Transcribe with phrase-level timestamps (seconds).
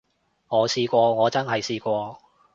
[0.47, 2.19] 我試過，我真係試過